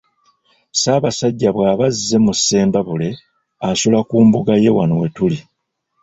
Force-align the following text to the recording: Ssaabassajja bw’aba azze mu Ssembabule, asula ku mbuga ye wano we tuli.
Ssaabassajja 0.73 1.49
bw’aba 1.55 1.85
azze 1.91 2.17
mu 2.25 2.33
Ssembabule, 2.37 3.09
asula 3.69 3.99
ku 4.09 4.15
mbuga 4.25 4.53
ye 4.63 4.71
wano 4.77 4.95
we 5.01 5.07
tuli. 5.15 5.39